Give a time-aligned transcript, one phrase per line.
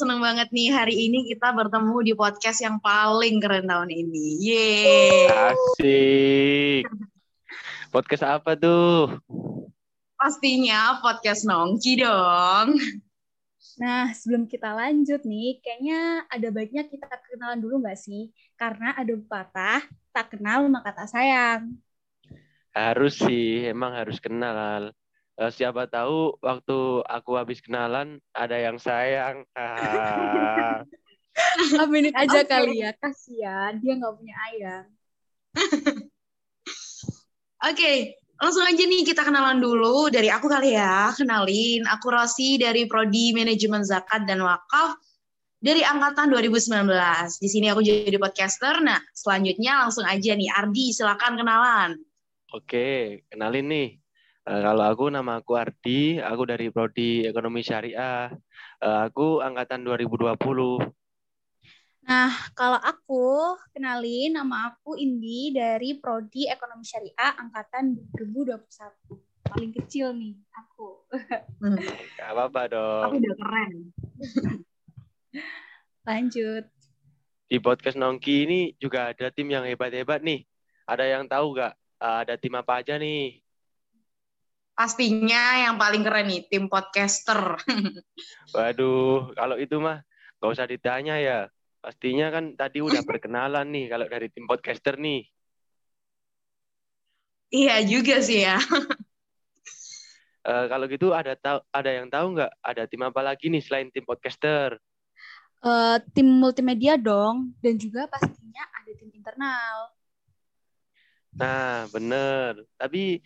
[0.00, 4.40] seneng banget nih hari ini kita bertemu di podcast yang paling keren tahun ini.
[4.40, 5.28] Yeay.
[5.28, 6.88] Asik.
[7.92, 9.20] Podcast apa tuh?
[10.16, 12.80] Pastinya podcast Nongki dong.
[13.76, 18.32] Nah, sebelum kita lanjut nih, kayaknya ada baiknya kita kenalan dulu nggak sih?
[18.56, 19.84] Karena ada pepatah,
[20.16, 21.76] tak kenal maka tak sayang.
[22.72, 24.96] Harus sih, emang harus kenal.
[25.40, 29.48] Uh, siapa tahu waktu aku habis kenalan ada yang sayang.
[29.56, 30.84] Ah.
[31.80, 32.52] Aminin aja okay.
[32.52, 34.82] kali ya, kasihan dia nggak punya ayah.
[37.64, 37.96] Oke, okay,
[38.36, 41.14] langsung aja nih kita kenalan dulu dari aku kali ya.
[41.16, 45.00] Kenalin, aku Rosi dari Prodi Manajemen Zakat dan Wakaf
[45.60, 46.88] dari angkatan 2019.
[47.40, 48.82] Di sini aku jadi podcaster.
[48.84, 51.90] Nah, selanjutnya langsung aja nih Ardi, silakan kenalan.
[52.52, 53.99] Oke, kenalin nih.
[54.50, 58.34] Uh, kalau aku nama aku Ardi, aku dari Prodi Ekonomi Syariah.
[58.82, 60.34] Uh, aku angkatan 2020.
[62.02, 68.58] Nah, kalau aku kenalin nama aku Indi dari Prodi Ekonomi Syariah angkatan 2021.
[69.46, 71.06] Paling kecil nih aku.
[71.62, 71.78] Hmm.
[72.18, 73.02] Gak apa-apa dong.
[73.06, 73.72] Aku udah keren.
[76.10, 76.66] Lanjut.
[77.46, 80.42] Di podcast Nongki ini juga ada tim yang hebat-hebat nih.
[80.90, 83.46] Ada yang tahu gak ada tim apa aja nih?
[84.80, 87.60] Pastinya yang paling keren nih, tim podcaster.
[88.56, 90.00] Waduh, kalau itu mah
[90.40, 95.24] gak usah ditanya ya Pastinya kan tadi udah perkenalan nih kalau dari tim podcaster nih.
[97.50, 98.60] Iya juga sih ya.
[100.44, 103.88] uh, kalau gitu ada tahu ada yang tahu nggak ada tim apa lagi nih selain
[103.88, 104.76] tim podcaster?
[105.64, 109.76] Uh, tim multimedia dong dan juga pastinya ada tim internal.
[111.32, 112.60] Nah bener.
[112.76, 113.24] Tapi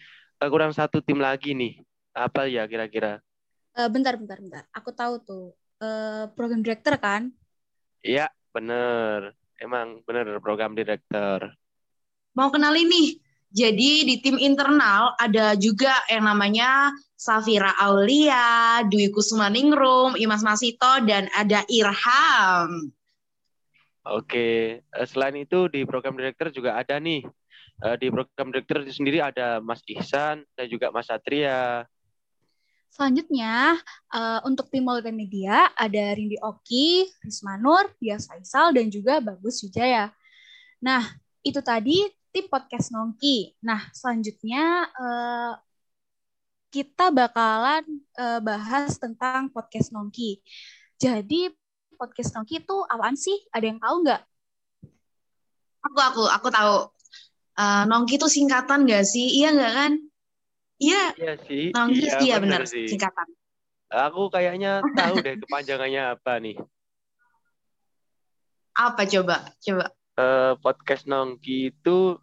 [0.50, 1.81] kurang satu tim lagi nih.
[2.14, 3.20] Apa ya kira-kira?
[3.75, 4.62] Uh, bentar bentar bentar.
[4.73, 5.47] Aku tahu tuh.
[5.83, 7.35] Uh, program director kan?
[8.01, 11.58] Iya, Bener, emang bener program director.
[12.39, 13.18] Mau kenal ini?
[13.51, 21.27] Jadi di tim internal ada juga yang namanya Safira Aulia, Dwi Kusmaningrum, Imas Masito, dan
[21.35, 22.95] ada Irham.
[24.07, 27.27] Oke, eh, selain itu di program director juga ada nih.
[27.83, 31.83] Eh, di program director sendiri ada Mas Ihsan dan juga Mas Satria.
[32.95, 33.74] Selanjutnya,
[34.14, 40.14] uh, untuk tim multimedia ada Rindi Oki, Risma Nur, Dias Faisal, dan juga Bagus Wijaya.
[40.79, 41.02] Nah,
[41.42, 43.58] itu tadi tim podcast Nongki.
[43.67, 45.58] Nah, selanjutnya uh,
[46.70, 47.83] kita bakalan
[48.14, 50.39] uh, bahas tentang podcast Nongki.
[50.95, 51.51] Jadi,
[51.98, 53.42] podcast Nongki itu apaan sih?
[53.51, 54.23] Ada yang tahu nggak?
[55.83, 56.93] Aku, aku, aku tahu.
[57.55, 59.42] Uh, Nongki itu singkatan nggak sih?
[59.42, 59.92] Iya nggak kan?
[60.83, 61.03] Iya.
[61.15, 61.65] Iya sih.
[61.70, 62.91] Nanggis iya, iya benar sih.
[62.91, 63.27] singkatan.
[63.95, 66.57] Aku kayaknya tahu deh kepanjangannya apa nih.
[68.75, 69.55] Apa coba?
[69.63, 69.87] Coba.
[70.15, 72.19] Uh, podcast Nongki itu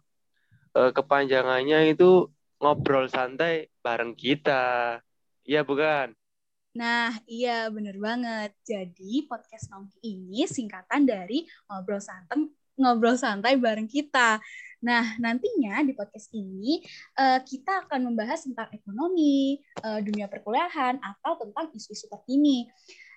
[0.76, 2.28] uh, kepanjangannya itu
[2.60, 5.00] ngobrol santai bareng kita.
[5.48, 6.12] Iya bukan?
[6.76, 8.52] Nah, iya bener banget.
[8.64, 14.40] Jadi podcast Nongki ini singkatan dari ngobrol santai ngobrol santai bareng kita.
[14.82, 16.82] Nah, nantinya di podcast ini
[17.14, 22.66] uh, kita akan membahas tentang ekonomi, uh, dunia perkuliahan, atau tentang isu-isu terkini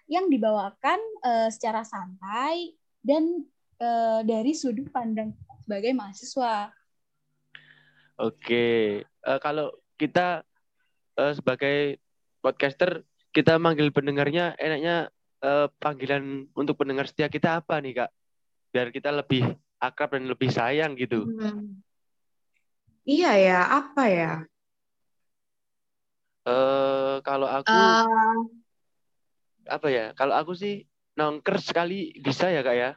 [0.05, 3.41] yang dibawakan uh, secara santai dan
[3.81, 5.33] uh, dari sudut pandang
[5.66, 6.69] sebagai mahasiswa.
[8.22, 10.45] Oke, uh, kalau kita
[11.17, 11.97] uh, sebagai
[12.45, 13.01] podcaster,
[13.33, 15.09] kita manggil pendengarnya enaknya
[15.41, 18.11] uh, panggilan untuk pendengar setia kita apa nih, Kak?
[18.75, 21.24] Biar kita lebih akrab dan lebih sayang gitu.
[21.24, 21.80] Hmm.
[23.08, 24.34] Iya ya, apa ya?
[26.44, 28.44] Eh uh, kalau aku uh...
[29.72, 30.12] apa ya?
[30.12, 30.84] Kalau aku sih
[31.16, 32.91] nongker sekali bisa ya kak ya?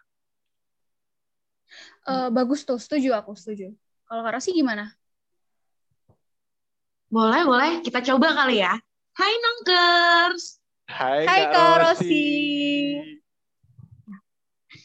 [2.08, 3.70] Uh, bagus tuh, setuju aku setuju.
[4.08, 4.88] Kalau Kak Rosi gimana?
[7.12, 7.72] Boleh, boleh.
[7.84, 8.72] Kita coba kali ya.
[9.12, 10.64] Hai Nongkers.
[10.88, 12.24] Hai, Hai Kak Rosi.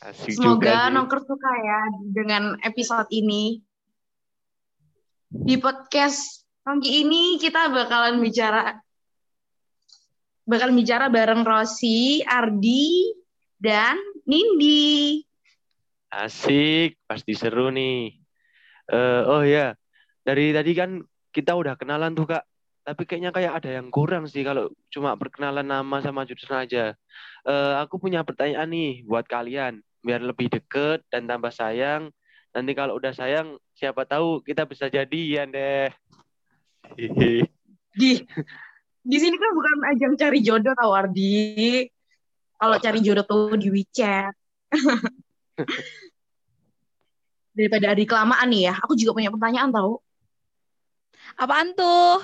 [0.04, 1.80] Asik Semoga Nongker suka ya
[2.12, 3.64] dengan episode ini.
[5.32, 8.84] Di podcast pagi ini kita bakalan bicara
[10.44, 13.16] bakal bicara bareng Rosi, Ardi,
[13.56, 13.96] dan
[14.28, 15.24] Nindi.
[16.12, 18.20] Asik, pasti seru nih.
[18.92, 19.72] Uh, oh ya,
[20.28, 21.00] dari tadi kan
[21.32, 22.44] kita udah kenalan tuh kak.
[22.84, 26.92] Tapi kayaknya kayak ada yang kurang sih kalau cuma perkenalan nama sama jurusan aja.
[27.48, 32.12] Uh, aku punya pertanyaan nih buat kalian biar lebih deket dan tambah sayang.
[32.54, 35.90] Nanti kalau udah sayang, siapa tahu kita bisa jadian deh.
[37.94, 38.26] Di
[39.04, 41.86] di sini kan bukan ajang cari jodoh tau Ardi.
[42.56, 44.32] kalau cari jodoh tuh di WeChat.
[47.54, 50.00] Daripada di kelamaan nih ya, aku juga punya pertanyaan tahu.
[51.36, 52.24] Apaan tuh?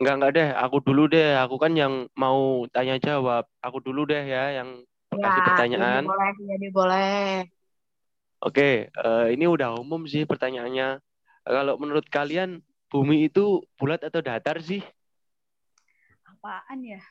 [0.00, 0.48] Enggak, enggak deh.
[0.64, 1.38] Aku dulu deh.
[1.44, 3.46] Aku kan yang mau tanya jawab.
[3.62, 4.82] Aku dulu deh ya yang
[5.20, 6.02] kasih pertanyaan.
[6.04, 7.30] Ya, boleh, ya, boleh.
[8.42, 10.98] Oke, uh, ini udah umum sih pertanyaannya.
[11.46, 14.82] Kalau menurut kalian bumi itu bulat atau datar sih?
[16.26, 17.02] Apaan ya?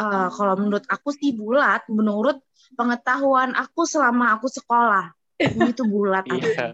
[0.00, 1.84] Uh, kalau menurut aku sih bulat.
[1.92, 2.40] Menurut
[2.74, 6.24] pengetahuan aku selama aku sekolah, bumi itu bulat.
[6.32, 6.72] iya.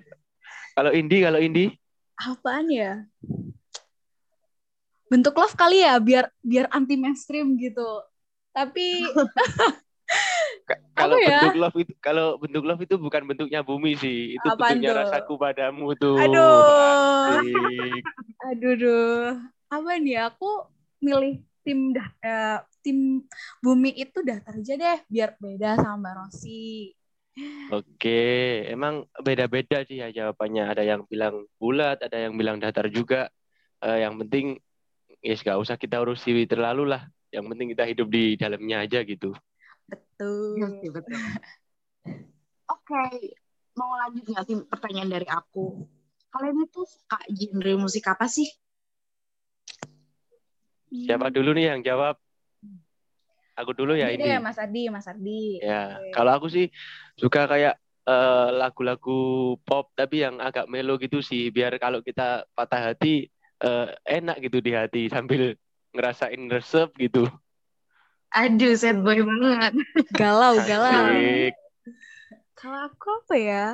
[0.79, 1.75] Kalau Indi, kalau Indi?
[2.15, 3.05] Apaan ya?
[5.11, 8.07] Bentuk love kali ya, biar biar anti mainstream gitu.
[8.51, 8.87] Tapi
[10.99, 11.41] kalau ya?
[11.43, 14.99] bentuk love itu kalau bentuk love itu bukan bentuknya bumi sih itu Apaan bentuknya tuh?
[15.01, 16.61] rasaku padamu tuh Aduh.
[16.69, 18.03] Asik.
[18.51, 19.27] aduh duh.
[19.71, 20.67] Apa nih aku
[21.01, 23.23] milih tim dah eh, tim
[23.63, 26.93] bumi itu datar aja deh biar beda sama Mbak Rosi.
[27.71, 28.21] oke
[28.67, 33.31] emang beda-beda sih ya jawabannya ada yang bilang bulat ada yang bilang datar juga
[33.81, 34.61] Eh, yang penting
[35.25, 39.01] ya yes, gak usah kita urusi terlalu lah yang penting kita hidup di dalamnya aja
[39.07, 39.35] gitu
[39.91, 40.87] Betul.
[40.87, 41.03] Iya.
[42.71, 43.03] Oke,
[43.75, 45.83] mau lanjut nggak sih pertanyaan dari aku?
[46.31, 48.47] Kalian itu suka genre musik apa sih?
[50.91, 52.19] siapa dulu nih yang jawab
[53.55, 55.61] aku dulu ya Ini ini deh, Mas Ardi, Mas Ardi.
[55.63, 56.11] Ya, Oke.
[56.17, 56.67] kalau aku sih
[57.15, 57.77] suka kayak
[58.09, 63.29] eh, lagu-lagu pop tapi yang agak melo gitu sih, biar kalau kita patah hati
[63.61, 65.55] eh, enak gitu di hati sambil
[65.91, 67.27] ngerasain resep gitu.
[68.31, 69.73] Aduh, sad boy banget.
[70.15, 71.03] galau, galau.
[72.55, 73.67] Kalau aku apa ya?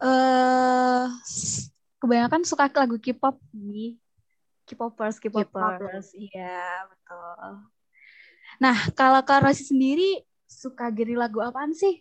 [0.00, 1.04] Eh
[2.00, 4.00] kebanyakan suka ke lagu K-pop nih.
[4.64, 6.14] K-popers, K-popers.
[6.16, 7.66] Iya, betul.
[8.62, 12.00] Nah, kalau Kak Rosi sendiri suka geri lagu apaan sih?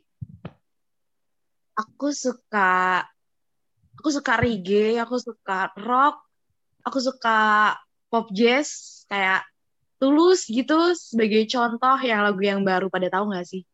[1.75, 3.03] Aku suka
[3.99, 6.23] aku suka reggae, aku suka rock,
[6.87, 7.75] aku suka
[8.09, 9.45] pop jazz kayak
[9.99, 13.67] Tulus gitu sebagai contoh yang lagu yang baru pada tahu nggak sih?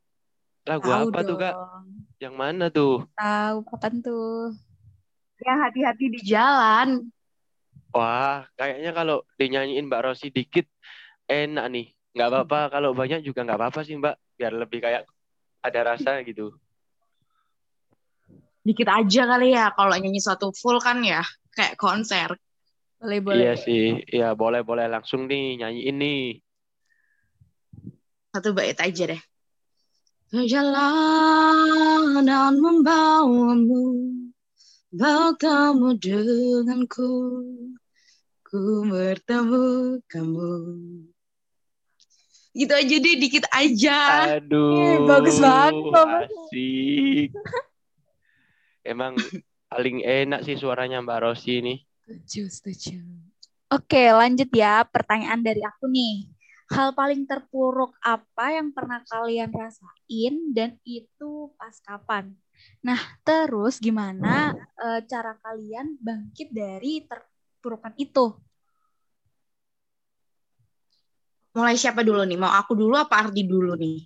[0.66, 1.54] Lagu Tahu apa tuh, Kak?
[1.54, 1.86] dong.
[2.18, 3.06] Yang mana tuh?
[3.14, 4.58] Tahu kapan tuh?
[5.38, 7.14] Ya hati-hati di jalan.
[7.94, 10.66] Wah, kayaknya kalau dinyanyiin Mbak Rosi dikit
[11.30, 11.94] enak nih.
[12.18, 14.16] Nggak apa-apa, kalau banyak juga nggak apa-apa sih, Mbak.
[14.42, 15.06] Biar lebih kayak
[15.62, 16.58] ada rasa gitu.
[18.66, 21.22] Dikit aja kali ya kalau nyanyi suatu full kan ya
[21.54, 22.34] kayak konser.
[23.06, 23.38] Boleh, boleh.
[23.38, 26.42] Iya sih, iya boleh-boleh langsung nih nyanyiin nih.
[28.34, 29.22] Satu bait aja deh.
[30.34, 32.18] Perjalanan
[32.58, 33.94] membawamu
[34.90, 37.14] Bertemu denganku
[38.42, 40.54] Ku bertemu kamu
[42.58, 44.34] Gitu aja deh, dikit aja.
[44.42, 46.26] Aduh, Ih, bagus banget.
[46.26, 47.30] Asik.
[48.82, 49.14] Emang
[49.70, 51.86] paling enak sih suaranya Mbak Rosi ini.
[52.06, 53.02] Setuju, setuju.
[53.74, 54.86] Oke, lanjut ya.
[54.86, 56.30] Pertanyaan dari aku nih.
[56.70, 62.30] Hal paling terpuruk apa yang pernah kalian rasain dan itu pas kapan?
[62.86, 68.38] Nah, terus gimana eh, cara kalian bangkit dari terpurukan itu?
[71.58, 72.38] Mulai siapa dulu nih?
[72.38, 74.06] Mau aku dulu apa Ardi dulu nih?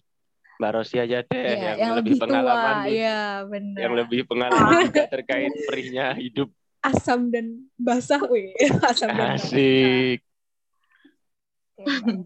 [0.60, 2.88] Mbak Rosi aja deh Ya, yang, lebih, pengalaman tua.
[2.88, 2.96] nih.
[2.96, 3.80] Ya, benar.
[3.80, 6.48] Yang lebih pengalaman juga terkait perihnya hidup.
[6.80, 8.56] Asam dan basah, weh.
[8.90, 9.48] Asam dan basah.
[9.48, 10.20] Asik.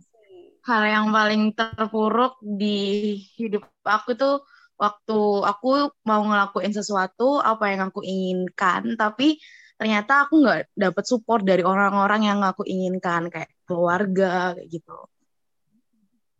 [0.67, 4.47] Hal yang paling terpuruk di hidup aku tuh
[4.79, 9.37] waktu aku mau ngelakuin sesuatu apa yang aku inginkan, tapi
[9.75, 14.97] ternyata aku nggak dapet support dari orang-orang yang aku inginkan kayak keluarga kayak gitu.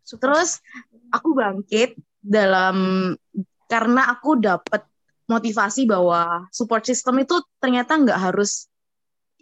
[0.08, 0.64] Terus
[1.12, 3.12] aku bangkit dalam
[3.68, 4.88] karena aku dapet
[5.28, 8.68] motivasi bahwa support system itu ternyata nggak harus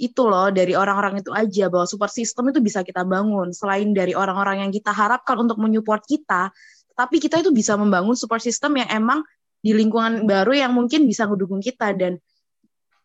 [0.01, 4.17] itu loh dari orang-orang itu aja bahwa support system itu bisa kita bangun selain dari
[4.17, 6.49] orang-orang yang kita harapkan untuk menyupport kita
[6.97, 9.21] tapi kita itu bisa membangun support system yang emang
[9.61, 12.17] di lingkungan baru yang mungkin bisa ngedukung kita dan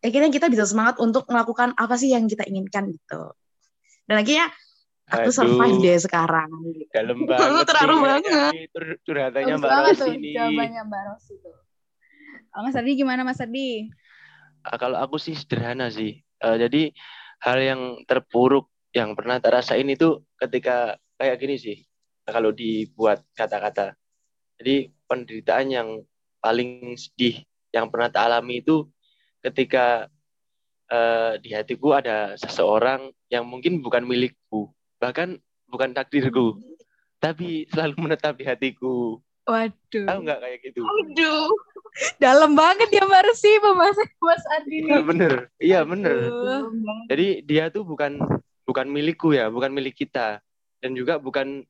[0.00, 3.36] akhirnya kita bisa semangat untuk melakukan apa sih yang kita inginkan gitu
[4.08, 4.48] dan akhirnya
[5.06, 5.36] aku Aduh.
[5.36, 6.50] survive deh sekarang
[6.90, 7.64] Dalam banget.
[7.70, 8.52] Terharu banget.
[9.06, 10.32] Curhatannya Mbak banget Rosi nih.
[10.34, 11.56] jawabannya Mbak Rosi tuh.
[12.56, 13.92] Oh, Mas Ardi gimana Mas Ardi?
[14.64, 16.24] Ah, Kalau aku sih sederhana sih.
[16.40, 16.88] Eh, jadi
[17.44, 21.76] hal yang terpuruk yang pernah tak rasain itu ketika kayak gini sih.
[22.24, 23.92] Kalau dibuat kata-kata.
[24.56, 25.88] Jadi penderitaan yang
[26.40, 27.44] paling sedih
[27.76, 28.88] yang pernah tak alami itu
[29.44, 30.08] ketika
[30.88, 35.36] eh, di hatiku ada seseorang yang mungkin bukan milikku, bahkan
[35.68, 36.56] bukan takdirku.
[37.16, 39.18] tapi selalu menetap di hatiku.
[39.46, 40.06] Waduh.
[40.10, 40.80] Tahu nggak kayak gitu?
[40.82, 41.48] Aduh.
[42.24, 46.28] Dalam banget ya Mbak Resi pembahasan Mas Ardi Iya bener, iya bener.
[46.28, 46.68] Aduh.
[47.08, 48.20] Jadi dia tuh bukan
[48.68, 50.42] bukan milikku ya, bukan milik kita,
[50.82, 51.64] dan juga bukan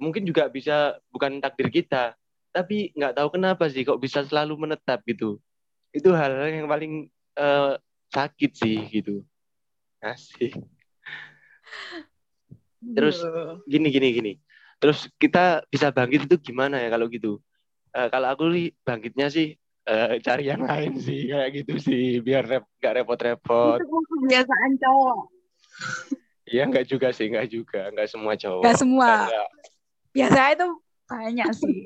[0.00, 2.16] mungkin juga bisa bukan takdir kita,
[2.50, 5.38] tapi nggak tahu kenapa sih kok bisa selalu menetap gitu.
[5.94, 7.06] Itu hal yang paling
[7.38, 7.72] eh,
[8.10, 9.22] sakit sih gitu.
[10.02, 10.56] Asik.
[12.80, 13.22] Terus
[13.68, 14.32] gini gini gini.
[14.80, 17.36] Terus kita bisa bangkit itu gimana ya kalau gitu?
[17.92, 19.52] Eh, kalau aku nih bangkitnya sih
[19.84, 23.76] eh, cari yang lain sih kayak gitu sih biar rep gak repot-repot.
[23.76, 25.20] Itu kebiasaan cowok.
[26.50, 28.64] Iya nggak juga sih nggak juga nggak semua cowok.
[28.64, 29.10] Gak semua.
[29.28, 29.48] Nggak
[30.10, 30.68] Biasanya itu
[31.06, 31.78] banyak sih.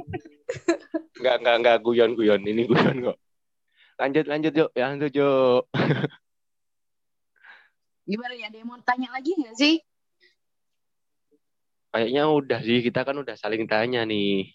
[1.20, 3.18] nggak nggak nggak guyon guyon ini guyon kok.
[3.98, 5.62] Lanjut lanjut yuk ya lanjut yuk.
[8.04, 8.52] Gimana ya?
[8.52, 9.80] Ada yang mau tanya lagi nggak sih?
[11.94, 14.50] Kayaknya udah sih kita kan udah saling tanya nih.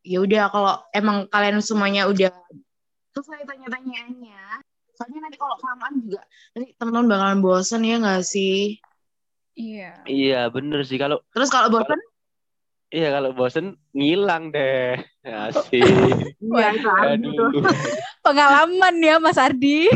[0.00, 2.32] Ya udah kalau emang kalian semuanya udah
[3.12, 4.64] selesai tanya-tanyaannya.
[4.96, 6.24] Soalnya nanti kalau kelamaan juga
[6.56, 8.80] nanti teman-teman bakalan bosen ya nggak sih?
[9.52, 10.00] Iya.
[10.08, 12.00] Iya bener sih kalau Terus kalau bosen,
[12.88, 14.96] iya kalau bosen ngilang deh.
[15.28, 15.84] Asik.
[16.56, 17.04] ya tuh.
[17.04, 17.68] Aduh.
[18.24, 19.92] Pengalaman ya Mas Ardi.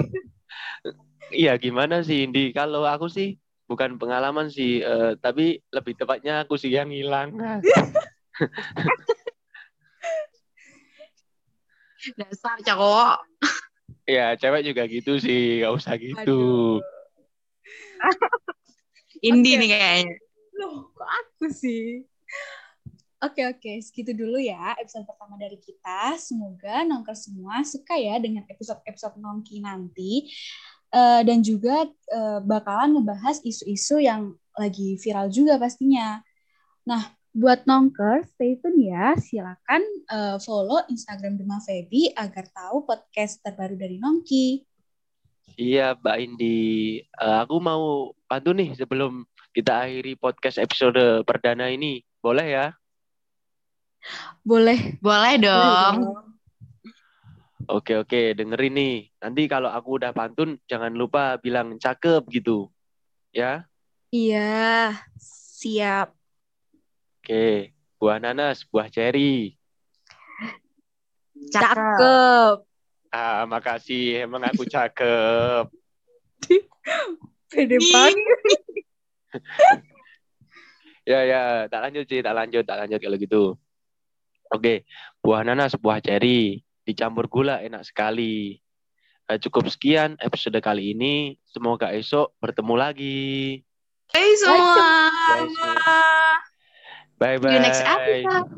[1.32, 2.52] Iya gimana sih Indi?
[2.52, 7.36] Kalau aku sih bukan pengalaman sih, eh, tapi lebih tepatnya aku sih yang hilang.
[12.18, 13.20] Dasar cowok.
[14.08, 16.80] Ya cewek juga gitu sih, gak usah gitu.
[19.20, 19.60] Indi Oke.
[19.60, 20.16] nih kayaknya.
[20.56, 22.08] Loh, kok aku sih?
[23.18, 23.72] Oke, oke.
[23.82, 26.14] Segitu dulu ya episode pertama dari kita.
[26.16, 30.30] Semoga nongker semua suka ya dengan episode-episode nongki nanti.
[30.88, 36.24] Eh, dan juga eh, bakalan ngebahas isu-isu yang lagi viral juga pastinya.
[36.88, 39.12] Nah, buat nongker, stay tune ya.
[39.20, 44.64] Silakan eh, follow Instagram Dema Feby agar tahu podcast terbaru dari Nongki.
[45.60, 47.02] Iya, Mbak Indi.
[47.04, 52.00] Eh, aku mau pantun nih sebelum kita akhiri podcast episode perdana ini.
[52.24, 52.66] Boleh ya?
[54.40, 56.32] Boleh Boleh dong.
[57.68, 58.32] Oke, oke.
[58.32, 58.96] Dengerin nih.
[59.20, 62.72] Nanti kalau aku udah pantun, jangan lupa bilang cakep gitu.
[63.28, 63.68] Ya?
[64.08, 66.16] Iya, siap.
[67.20, 67.76] Oke.
[68.00, 69.52] Buah nanas, buah ceri.
[71.52, 71.76] Cakep.
[71.76, 72.56] Cakep.
[73.12, 74.24] Ah, makasih.
[74.24, 75.68] Emang aku cakep.
[77.52, 78.16] Pede banget.
[81.08, 81.64] Ya, ya.
[81.72, 83.42] Tak lanjut sih, tak lanjut, tak lanjut kalau gitu.
[84.52, 84.84] Oke.
[85.24, 86.60] Buah nanas, buah ceri.
[86.88, 88.56] Dicampur gula, enak sekali.
[89.28, 91.36] Eh, cukup sekian episode kali ini.
[91.44, 93.60] Semoga esok bertemu lagi.
[94.08, 95.12] Hey semua.
[95.20, 95.84] Bye semua.
[97.20, 98.24] Bye See you next bye.
[98.24, 98.48] episode.